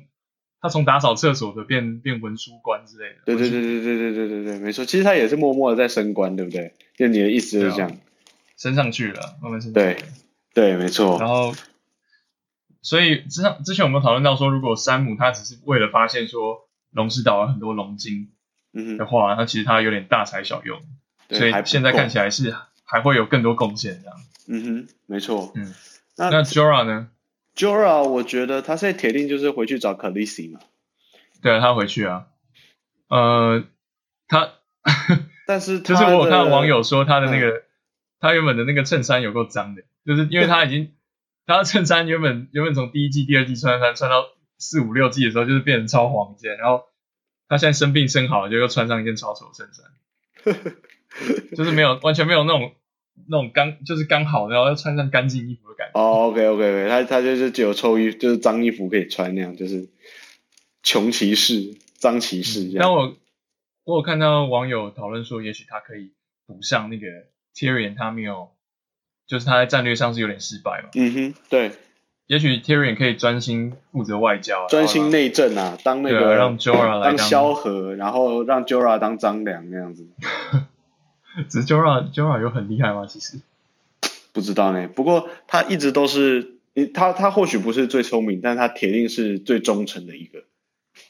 [0.65, 3.15] 他从打扫厕所的变变文书官之类的。
[3.25, 4.86] 对对对对对对对对对，没错。
[4.86, 6.71] 其实他也是默默的在升官，对不对？
[6.95, 7.95] 就你的意思就是这样，哦、
[8.56, 9.73] 升上去了，慢慢升。
[9.73, 9.97] 对
[10.53, 11.19] 对，没错。
[11.19, 11.53] 然后，
[12.84, 18.30] 所以之上之前我们讨论到说，如果山姆他只是为了发现说龙之岛有很多龙晶
[19.00, 20.80] 的话，嗯、那其实他有点大材小用。
[21.30, 24.17] 所以现在看起来是还会有更多贡献这样。
[24.48, 25.52] 嗯哼，没错。
[25.56, 25.74] 嗯，
[26.17, 27.08] 那那 Jorah 呢
[27.56, 30.60] ？Jorah，我觉得他现在铁定就是回去找 Khaleesi 嘛。
[31.41, 32.28] 对啊，他回去啊。
[33.08, 33.63] 呃，
[34.28, 34.50] 他，
[35.48, 37.63] 但是 就是我有看到网友说他的那个，嗯、
[38.19, 40.93] 他原本的那个衬衫有够脏的，就是因为他已经，
[41.45, 44.25] 他的衬衫原本原本从第一季、第二季穿穿穿到
[44.58, 46.84] 四五六季的时候，就是变成超黄一件，然后
[47.47, 50.56] 他现在生病生好了，就又穿上一件超丑衬衫，
[51.56, 52.73] 就是没有完全没有那种。
[53.29, 56.01] 那种刚就是刚好，然后要穿上干净衣服的感觉。
[56.01, 59.88] 哦、oh,，OK OK OK，他他就是只有臭衣，就是脏衣服可以穿那样，就是
[60.82, 62.79] 穷骑士、脏骑士这样。
[62.79, 63.15] 但我
[63.84, 66.12] 我有看到网友讨论说，也许他可以
[66.47, 67.06] 补上那个
[67.53, 68.53] Tyrion，他没有，
[69.34, 70.89] 就是他在战略上是有点失败嘛。
[70.93, 71.72] 嗯哼，对。
[72.28, 80.08] 也许 Tyrion 可以专心负责外交，专心内政啊，当那个、啊、让 Jorah 来当萧何，然后让 Jorah 当张良那样子。
[81.50, 83.08] 只是 Jorah Jorah 有很厉害吗？
[83.08, 83.39] 其实
[84.32, 84.88] 不知道呢。
[84.88, 86.60] 不过他一直都是，
[86.93, 90.43] 他他或许不是最聪明，但他铁定是最忠诚的一个。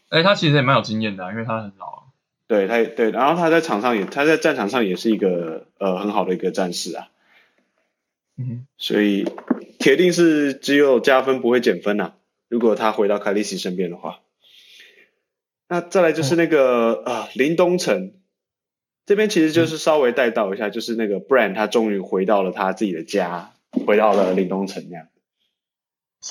[0.09, 1.99] 哎、欸，他其实也蛮有经验的、啊，因为他很老、啊。
[2.47, 7.07] 对，他对，然后他在场上也，他在战场上也是一个呃很好的一个战士啊。
[8.37, 9.25] 嗯哼，所以
[9.79, 12.15] 铁定是只有加分不会减分呐、啊。
[12.49, 14.19] 如果他回到凯利西身边的话，
[15.67, 18.13] 那再来就是那个呃，林东城。
[19.05, 23.51] 这边其实就是稍微带到一下，嗯、就是那个 Bran 他终于回到了他自己的家，
[23.85, 25.07] 回到了林东城那样。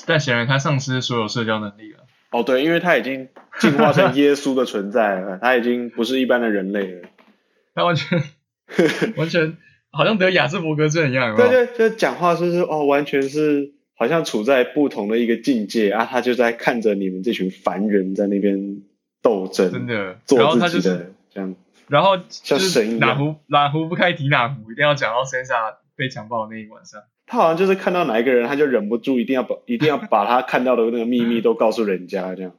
[0.07, 2.07] 但显然他丧失所有社交能力了。
[2.31, 7.07] 哦，对，因为他已经进化成耶稣的存在了，他已经不是一般的人类了。
[7.75, 8.23] 他完全
[9.17, 9.55] 完全
[9.93, 18.81] 好像得雅斯伯格症一样对对，就讲话就是哦，完全是好像处在不同的一个境界啊，他就在看着你们这群凡人在那边
[19.21, 21.55] 斗争，真的，做自己的这样。
[21.87, 27.03] 然后就是哪壶哪壶不开提哪壶，一定要讲到 Sansa 被强暴的那一晚上。
[27.25, 32.53] 他好像就是看到哪一个人，他就忍不住一定要把 一定要把他看到的那个秘密都告诉人家这样。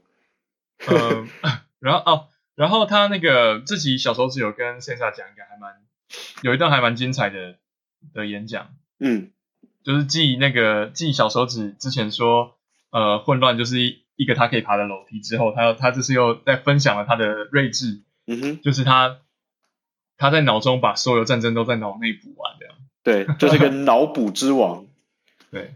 [0.87, 1.27] 呃，
[1.81, 5.73] 然后哦，然后他那个自己小手指有跟 Sansa 讲一个还蛮
[6.43, 7.57] 有一段还蛮精彩的
[8.13, 9.31] 的演讲，嗯，
[9.83, 12.57] 就是继那个继小手指之前说
[12.91, 19.19] 呃混乱就是一一个他可以爬的楼梯之后，他他这次又在分享了他的睿智，嗯哼，就是他
[20.17, 24.87] 他在脑中把所有战争都在脑内补完这样，对，就是个脑补之王，
[25.51, 25.75] 对。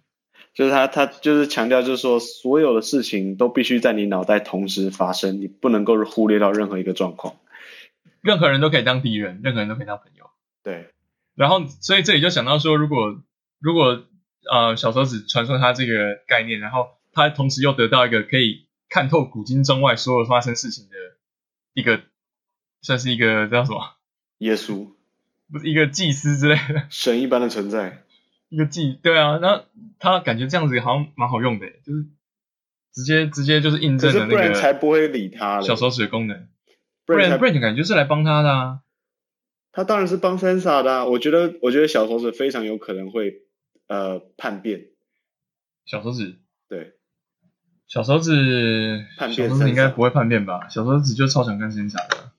[0.55, 7.37] 就是他，他就是强调，就是说，所有的事情都必须在你脑袋同时发生，你不能够忽略到任何一个状况。
[8.21, 10.31] 任何人都可以当敌人，任何人都可以当朋友。
[10.63, 10.93] 对。
[11.35, 13.21] 然后，所以这里就想到说，如果
[13.61, 14.05] 如果
[14.51, 20.97] 呃小手指传授他这个概念，然后他同时又得到一个可以看透古今中外所有发生事情的
[21.75, 22.01] 一个，
[22.83, 23.97] 算是一个叫什么？
[24.39, 24.89] 耶稣？
[25.51, 26.87] 不是一个祭司之类的？
[26.91, 28.05] 神一般的存在。
[28.49, 29.65] 一个祭对啊，那
[29.99, 32.07] 他感觉这样子好像蛮好用的，就是
[32.93, 36.49] 直接直接就是印证了那个，不然才不会理他小手指的功能。
[37.15, 38.81] 不然不然感觉是来帮他的啊。
[39.73, 43.43] 他当然是帮 Sansa 的啊，我觉得我觉得小手指非常有可能会
[43.87, 44.87] 呃叛变。
[45.87, 46.37] 小手指
[46.69, 46.93] 对，
[47.87, 50.69] 小手指叛变，小手指应该不会叛变吧？
[50.69, 52.33] 小手指就超想跟 Sansa 的。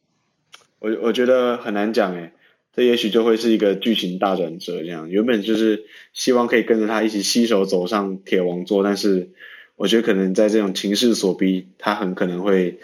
[0.79, 2.33] 我我觉得很难讲诶。
[2.71, 9.31] 这也许就会是一个剧情大转折，这样原本就是希望可以跟着他一起携手走上铁王座，但是
[9.75, 12.79] 我觉得可能在这种情势所逼，他很可能会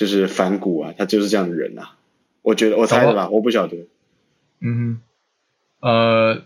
[0.00, 1.98] 就是反骨啊，他就是这样的人啊。
[2.40, 3.76] 我觉得我猜的吧，我不晓得。
[4.60, 4.98] 嗯
[5.78, 6.44] 哼，呃，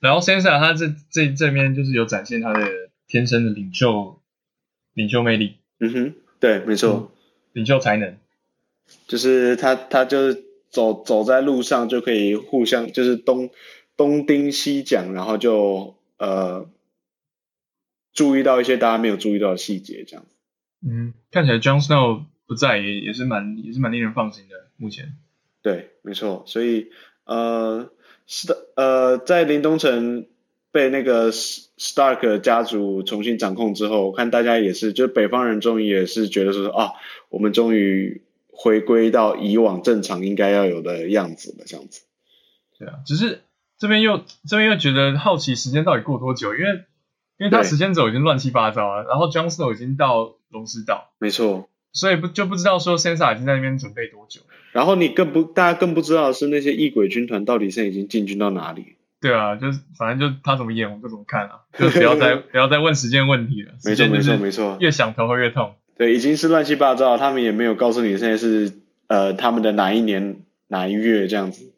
[0.00, 2.68] 然后 Sansa 他这这这边就是有展现他的
[3.06, 4.18] 天生的领袖
[4.92, 5.58] 领袖魅力。
[5.78, 7.12] 嗯哼，对，没错，
[7.52, 8.16] 领袖才能，
[9.06, 10.42] 就是他他就是。
[10.68, 13.48] 走走在路上就可以互相就是东
[13.96, 16.68] 东盯西讲，然后就呃
[18.12, 20.30] 注意到一些大家没有注意到的细节，这样子。
[20.86, 24.68] 嗯，看起来 Jon Snow 不在也也是蛮也是蛮令人放心的。
[24.76, 25.16] 目前，
[25.62, 26.44] 对，没错。
[26.46, 26.90] 所以
[27.24, 27.90] 呃
[28.26, 30.26] 是的呃在林东城
[30.70, 36.92] 被那个 Stark 家族重新掌控之后，我看大家也是，就北方人终于也是觉得说啊，
[37.28, 38.22] 我们终于。
[38.58, 42.06] 回归到以往正常应该要有的样子了，这样子。
[42.78, 43.42] 对啊，只是
[43.76, 46.84] 这边又这边又觉得好奇时间到底过多久，因为
[47.36, 54.42] 因为他时间轴已经乱七八糟了，然后 Jon Snow 已经到龙之岛，没错，所以不就不知道说 Sansa 已经在那边准备多久。
[54.72, 58.94] 然后你更不，大家更不知道的是那些异鬼军团到底现在已经进军到哪里。
[59.20, 63.72] 对啊，就是反正就他怎么演我们就怎么看啊，就不要再 不要再问时间问题了。
[63.84, 65.74] 没错没错没错，越想头会越痛。
[65.96, 68.72] 对，已经是乱七八糟，他们也没有告诉你现在是
[69.06, 71.72] 呃他们的哪一年哪一月这样子。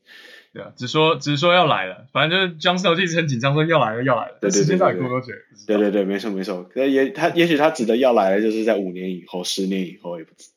[0.59, 4.38] 对啊，只说只是说要来了，反正就是 Jon Snow 一直很紧张，说要来了要来了。
[4.40, 4.62] 对对对对对。
[4.62, 5.33] 时间到底过多久？
[5.66, 6.64] 对对对，没错没错。
[6.64, 10.51] 可也他也许他指的要来了，就是在五年以后、十年以后也不知，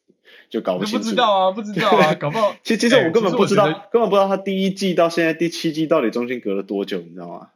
[0.50, 1.04] 就搞不清楚。
[1.04, 2.56] 不知道啊，不知道啊， 搞不好。
[2.64, 7.50] 其实其实我根本不知道，根本不知道他第一季到现在第七季到底中间隔了多久，你知道吗？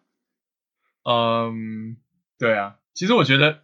[1.04, 1.98] 嗯，
[2.38, 3.60] 对啊，其实我觉得。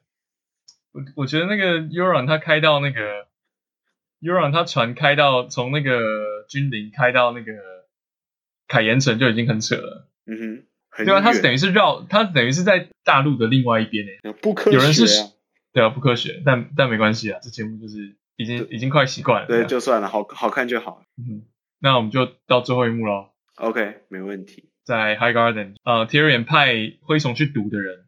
[0.93, 3.25] 我我觉得那个 Euron 他开到那个
[4.21, 7.53] Euron 他船开到从那个君临开到那个
[8.71, 10.07] 凯岩城就已经很扯了。
[10.25, 14.33] 嗯哼，很对啊，他是等于是绕，他等于是在大陆的另外一边诶。
[14.41, 14.79] 不科学、啊。
[14.79, 15.05] 有人是，
[15.73, 19.47] 对啊，不科学，但但没关系啊，这节目就是已经已经快习惯了。
[19.47, 21.03] 对，就算了，好好看就好。
[21.17, 21.43] 嗯，
[21.81, 23.31] 那我们就到最后一幕喽。
[23.55, 24.69] OK，没问题。
[24.85, 28.05] 在 High Garden，呃，Tyrion 派灰熊去堵的人。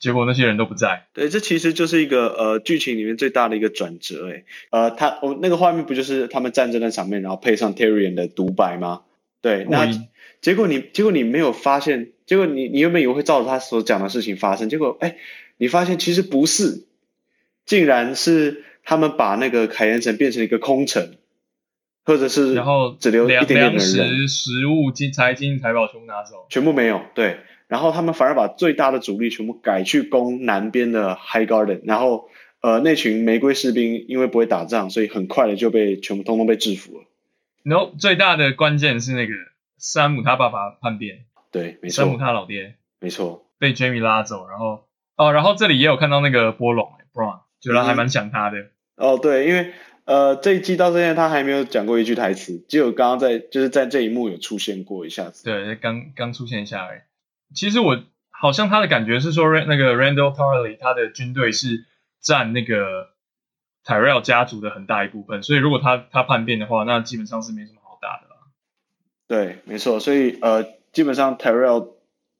[0.00, 1.08] 结果那些人都不在。
[1.12, 4.44] 对，这其实就是一个呃剧情里面最大的一个转折诶。
[4.70, 9.02] 呃，他我那个画面不就是他们战争的场面，然后配上 Tyrion 的独白吗？
[9.40, 9.88] 对，那
[10.40, 15.16] 结果你结果你没有发现，结果你你原本以为会照着他所讲的事情发生，结果哎，
[15.56, 16.86] 你发现其实不是，
[17.66, 21.16] 竟然是他们把那个凯岩城变成一个空城，
[22.04, 27.38] 或者是然后只留一点点的人，粮食、食物、金财金财宝全部拿走，全部没有，对。
[27.68, 32.30] 然后他们反而把最大的主力全部改去攻南边的 High Garden，然后
[32.62, 37.04] 呃那群玫瑰士兵因为不会打仗，所以很快的就被全部通通被制服了。
[37.62, 39.34] 然后最大的关键是那个
[39.78, 48.58] 山姆他爸爸叛变，对，没错，山姆他老爹，没错，被 Jaime 拉走，然后哦，然后这里也有看到那个波隆 Bronn 觉得还蛮想他的。
[48.58, 49.72] 嗯、哦，对，因为
[50.04, 57.00] 呃这一季到现在他还没有讲过一句台词，只有刚刚在就是在这一幕有出现过一下子，对，刚刚出现一下而已。
[57.54, 61.86] 其实我好像他的感觉是说，那个 Randall Tarly 他的军队是
[62.20, 63.10] 占那个
[63.88, 68.36] Tyrell 家族的很大一部分，所以如果他他叛变的话，那基本上是没什么好打的了。
[69.26, 71.92] 对，没错，所以呃，基本上 Tyrell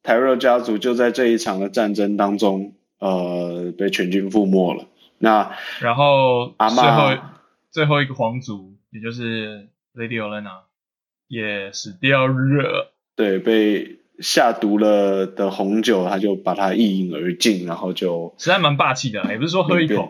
[0.02, 4.84] Tyrell 家族就在这一场的战争当中，呃，被全军覆没了。
[5.16, 7.18] 那然后阿嬷
[7.70, 10.64] 最后一个皇族，也就是 Lady Olenna
[11.28, 12.92] 也死掉了。
[13.16, 20.08] 对，被下毒了的红酒，他就把它一饮而尽，然后就实在蛮霸气的，也不是说喝一口，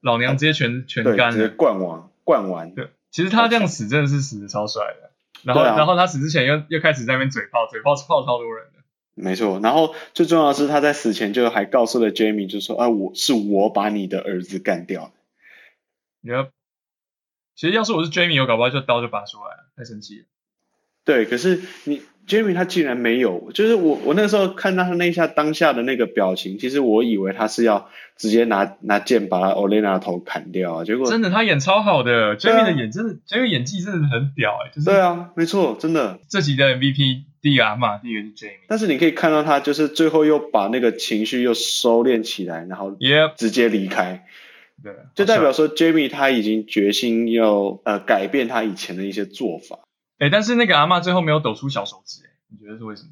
[0.00, 2.74] 老娘直接全全干，直接灌完灌完。
[2.74, 5.10] 对，其实他这样死真的是死的超帅的。
[5.42, 8.80] 然后、啊、然后他死之前又又开始在那边嘴炮，嘴炮炮超多人的。
[9.14, 15.12] 没错，然后最重要的是他在死前就还告诉了 Jaime，就说啊，我是我把你的儿子干掉
[16.22, 16.32] 的。
[16.32, 16.50] Yep.
[17.54, 20.24] 其实要是我是 Jaime，我搞不好就刀就拔出来了，太生气了。
[21.04, 42.96] 对，可是你 Jaime 他竟然没有，就是我我那时候看到他那一下当下的那个表情，其实我以为他是要直接拿拿剑把他 Olenna 的头砍掉啊，结果真的他演超好的，Jaime 的演真的，Jaime 演技真的很屌哎、欸，就是对啊，没错，真的这集的 MVP 第一个阿嬷，第一个是 Jaime，但是你可以看到他就是最后又把那个情绪又收敛起来，然后
[43.36, 44.24] 直接离开。
[44.84, 49.80] 对，就代表说 Jaime 他已经决心要呃改变他以前的一些做法。
[50.20, 53.08] 哎，但是那个阿嬷最后没有抖出小手指，哎，你觉得是为什么？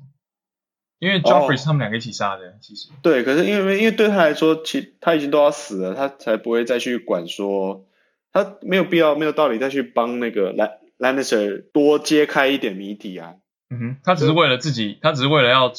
[1.00, 2.90] 因为 Joffrey 是他们两个一起杀的，哦、其实。
[3.02, 7.86] 对，可是因为因为对他来说，其他已经都要死了，他才不会再去管说，
[8.32, 10.52] 他没有必要没有道理再去帮那个
[10.98, 13.36] Lannister 多揭开一点谜底啊。
[13.70, 15.72] 嗯哼，他只是为了自己，他只是为了要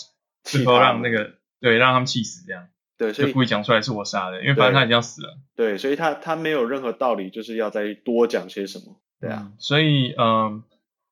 [0.43, 2.69] 最后让那个对让他们气死这样。
[2.97, 5.37] 对，所以就故意讲出来是我杀的，因为反正他已经要死了。
[5.55, 9.01] 对，所以他他没有任何道理，就是要再多讲些什么。
[9.19, 10.63] 对啊，嗯、所以嗯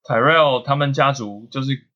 [0.08, 1.88] ，Tyrell 他们家族就是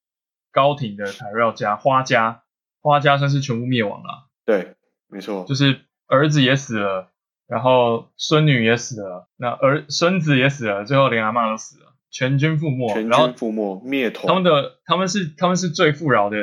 [0.52, 2.44] 高庭的 Tyrell 家花家，
[2.82, 4.28] 花家算是全部灭亡了。
[4.46, 4.76] 对，
[5.08, 7.12] 没错，就是儿子也死了，
[7.48, 14.28] 然后孙女也死了，那儿孙子也死了，最后连阿妈都死了，全军覆没，全军覆没，灭头。
[14.28, 16.38] 他们的他们是他们是最富饶的。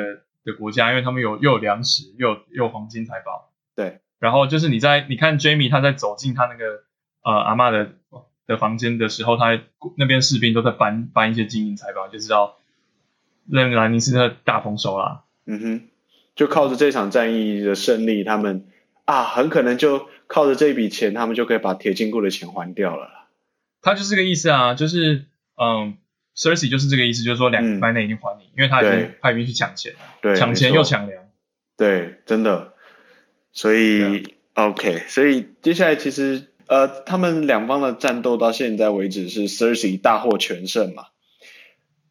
[0.45, 3.51] 的国家，因为他们有又有粮食，又有又有黄金财宝。
[3.75, 6.83] 对，然后就是你在你看 Jaime 他在走进他那个
[7.21, 7.91] 呃阿妈的
[8.49, 9.61] 的房间的时候，他
[9.95, 12.57] 那边士兵都在搬搬一些金银财宝，就知道
[13.49, 15.23] 认兰尼斯特大丰收啦。
[15.45, 15.81] 嗯哼，
[16.35, 18.65] 就靠着这场战役的胜利，他们
[19.05, 23.29] 啊很可能就靠着这笔钱，他们就可以把铁金库的钱还掉了。
[23.81, 25.97] 他就是这个意思啊，就是嗯。
[26.35, 31.21] Cersei 就是这个意思，就是说两个礼拜内已经还你，嗯、因为他已经派兵去抢钱了，对，抢钱又抢粮，
[31.75, 32.75] 对，真的。
[33.51, 41.05] 所以 OK，所以接下来其实呃，他们两方的战斗到现在为止是 Cersei 大获全胜嘛。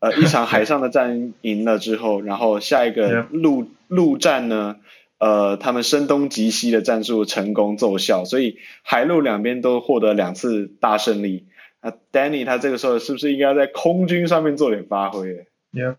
[0.00, 4.76] 呃， 一场海上的战赢了之后，然后下一个陆陆战呢，
[5.18, 11.46] 呃，他们声东击西的战术成功奏效，所以海陆两边都获得两次大胜利。
[11.80, 15.94] 那 Danny 他这个时候是不是应该在空军上面做点发挥？Yeah，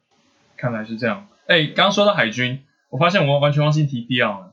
[0.57, 1.27] 看来是这样。
[1.47, 4.48] 哎，刚刚说到海军，我发现我完全忘记提 Theon 了。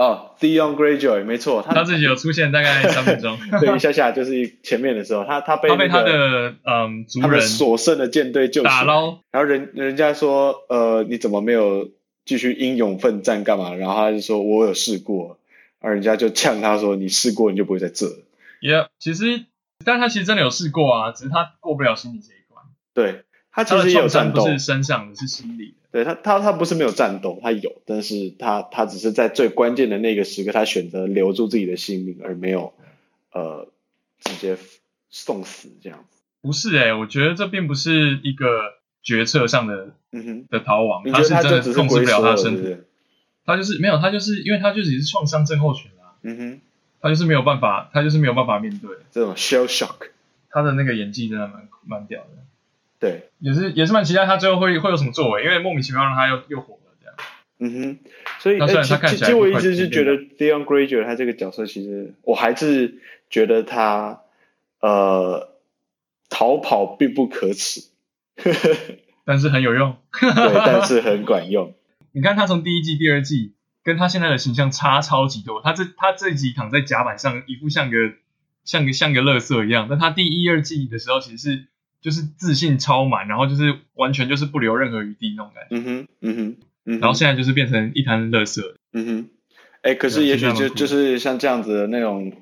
[0.00, 11.90] 哦，Theon Greyjoy，没错，他他自己有出现大概三分钟， 对，一下下就是前面的时候，他他被、那个、他被他的嗯族人所剩的舰队救打捞，然后人人家说呃你怎么没有
[12.24, 13.74] 继续英勇奋战干嘛？
[13.74, 15.38] 然后他就说我有试过，
[15.80, 18.06] 而人家就呛他说你试过你就不会在这。
[18.62, 19.44] Yeah，其实。
[19.82, 22.66] 但他其实真的有试过啊，只是他过不了心理这一关。
[22.92, 25.74] 对，他其实也有战斗，不是身上的，是心理的。
[25.92, 32.72] 对他，他他不是没有战斗，他有，但是他他只是在最关键的那个时刻，他选择留住自己的性命，而没有
[33.32, 33.68] 呃
[34.20, 34.56] 直接
[35.08, 36.20] 送死这样子。
[36.40, 42.76] 不是哎、欸，我觉得这并不是一个决策上的嗯哼的逃亡，他是真的控制不了他的身体。
[43.44, 46.14] 他就是没有，他就是因为他就是也是创伤症候群啊。
[46.22, 46.60] 嗯哼。
[47.02, 50.10] 他就是没有办法，他就是没有办法面对这种 shell shock。
[50.50, 52.28] 他的那个演技真的蛮蛮屌的，
[53.00, 57.16] 对，也是也是蛮期待他最后会会有什么作为，因为莫名其妙让他又又火了这样。
[57.58, 57.98] 嗯哼，
[58.38, 64.20] 所以他虽然他看起来，其实我一直是觉得 Theon Greyjoy 他这个角色，其实我还是觉得他
[64.80, 65.56] 呃
[66.28, 67.80] 逃跑并不可耻，
[69.24, 70.30] 但是很有用，对，
[70.66, 71.74] 但是很管用。
[72.12, 73.54] 你看他从第一季、第二季。
[73.82, 78.12] 跟他现在的形象差超级多，他这他这集躺在甲板上，一副像个
[78.62, 79.86] 像个像个垃圾一样。
[79.88, 81.64] 但他第一二季的时候，其实是
[82.00, 85.76] 就是自信超满，然后就是完全就是不留任何余地那种感觉。
[85.76, 87.00] 嗯哼，嗯哼，嗯哼。
[87.00, 88.62] 然后现在就是变成一滩垃圾。
[88.92, 89.28] 嗯哼。
[89.82, 92.32] 哎、欸，可是也许就就是像这样子的那种，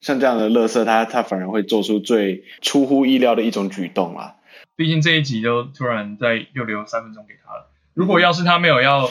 [0.00, 4.36] 像这样的垃圾，他他反而会做出最出乎意料的一种举动啊。
[4.76, 7.70] 毕竟这一集就突然在又留三分钟给他了。
[7.94, 9.08] 如果要是他没有要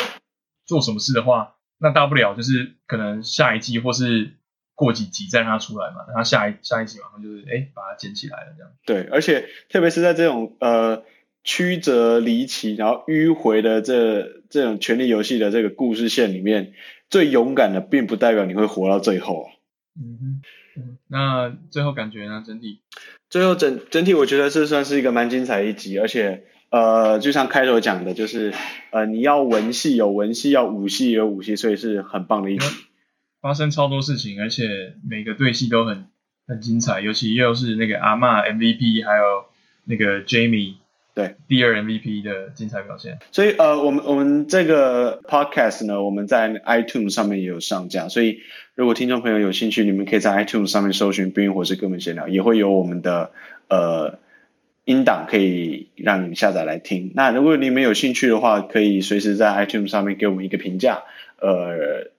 [0.65, 1.55] 做什么事的话。
[1.81, 4.33] 那大不了就是可能下一季或是
[4.80, 8.71] 过几集再让他出来嘛，然后下一下一集马上就是哎把它捡起来了这样。
[8.86, 11.03] 对，而且特别是在这种呃
[11.43, 16.71] 曲折离奇，然后迂回的这这种权力游戏的这个故事线里面，
[17.09, 19.47] 最勇敢的并不代表你会活到最后啊。
[19.99, 20.41] 嗯哼，
[20.77, 22.41] 嗯，那最后感觉呢？
[22.47, 22.80] 整体，
[23.30, 28.53] 最后整整体，我觉得这算是一个蛮精彩的一集，而且呃，就像开头讲的，就是
[28.91, 32.65] 呃，你要文戏有文戏，要武戏有武戏，所以是很棒的一集。
[33.41, 36.05] 发生超多事情，而且每个对戏都很
[36.47, 39.45] 很精彩，尤其又是那个阿嬷 MVP，还有
[39.85, 40.75] 那个 Jamie。
[41.15, 43.19] 对，第二 MVP 的精彩表现。
[43.31, 48.07] 所以呃，我们我们这个 podcast 呢，我们在 iTunes 上面也有上架。
[48.07, 48.39] 所以
[48.73, 53.31] 如果听众朋友有兴趣，你们可以在 iTunes 上面搜寻《冰与火之歌们闲聊》，也会有我们的
[53.67, 54.19] 呃
[54.85, 57.11] 音档可以让你们下载来听。
[57.15, 61.03] 那如果你们有兴趣的话，可以随时在 iTunes 上面给我们一个评价，
[61.41, 62.11] 呃，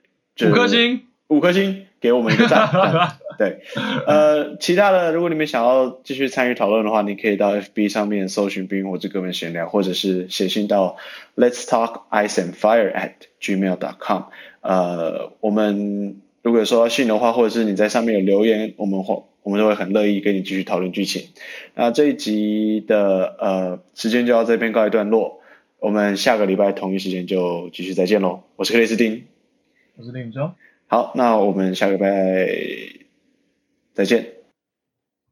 [0.46, 2.68] 五颗星，五颗星，给我们一个 赞。
[3.38, 3.60] 对，
[4.06, 10.96] 呃，其他的，如果你们想要继续参与讨论的话，你可以到 FB 上面搜寻“冰与火之歌们闲聊”，或者是写信到
[11.36, 14.24] Let's Talk Ice and Fire at gmail.com。
[14.60, 21.28] 呃，我们如果说信的话，或者是你在上面有留言，我们会我们都会很乐意跟你继续讨论剧情。
[21.74, 25.40] 那这一集的呃时间就到这边告一段落，
[25.78, 28.42] 我们下个礼拜同一时间就继续再见喽。
[28.56, 29.24] 我是克里斯汀，
[29.96, 30.50] 我是林宇洲。
[30.90, 32.08] 好，那我们下个拜。
[33.94, 34.39] 再见。